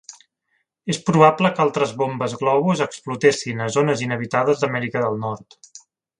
És 0.93 0.99
probable 1.09 1.51
que 1.59 1.63
altres 1.65 1.93
bombes 1.99 2.33
globus 2.39 2.81
explotessin 2.87 3.63
a 3.67 3.69
zones 3.77 4.03
inhabitades 4.07 4.65
d'Amèrica 4.65 5.05
del 5.07 5.21
Nord. 5.27 5.61